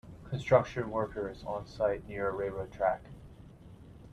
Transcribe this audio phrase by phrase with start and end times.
[0.31, 3.03] Construction workers on site near a railroad track.